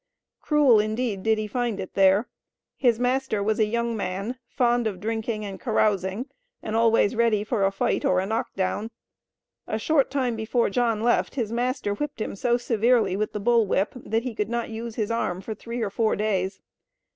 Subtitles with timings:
[0.41, 2.27] Cruel indeed did he find it there.
[2.75, 6.25] His master was a young man, "fond of drinking and carousing,
[6.63, 8.89] and always ready for a fight or a knock down."
[9.67, 13.67] A short time before John left his master whipped him so severely with the "bull
[13.67, 16.61] whip" that he could not use his arm for three or four days.